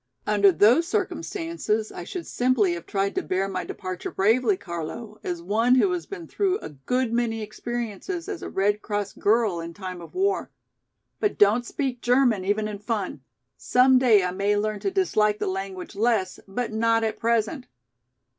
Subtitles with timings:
[0.25, 5.43] "Under those circumstances, I should simply have tried to bear my departure bravely, Carlo, as
[5.43, 9.75] one who has been through a good many experiences as a Red Cross girl in
[9.75, 10.49] time of war.
[11.19, 13.21] But don't speak German even in fun.
[13.57, 17.67] Some day I may learn to dislike the language less, but not at present.